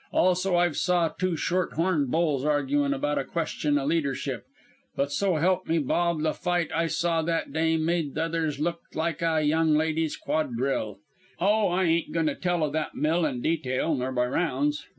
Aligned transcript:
Also 0.11 0.55
I've 0.55 0.77
saw 0.77 1.09
two 1.09 1.37
short 1.37 1.73
horn 1.73 2.07
bulls 2.09 2.43
arguin' 2.43 2.91
about 2.91 3.19
a 3.19 3.23
question 3.23 3.77
o' 3.77 3.85
leadership, 3.85 4.45
but 4.95 5.11
so 5.11 5.35
help 5.35 5.67
me 5.67 5.77
Bob 5.77 6.23
the 6.23 6.33
fight 6.33 6.71
I 6.73 6.87
saw 6.87 7.21
that 7.21 7.53
day 7.53 7.77
made 7.77 8.15
the 8.15 8.23
others 8.23 8.59
look 8.59 8.79
like 8.95 9.21
a 9.21 9.43
young 9.43 9.75
ladies' 9.75 10.17
quadrille. 10.17 10.97
Oh, 11.39 11.67
I 11.67 11.83
ain't 11.83 12.11
goin' 12.13 12.25
to 12.25 12.33
tell 12.35 12.63
o' 12.63 12.71
that 12.71 12.95
mill 12.95 13.27
in 13.27 13.43
detail, 13.43 13.93
nor 13.93 14.11
by 14.11 14.25
rounds. 14.25 14.87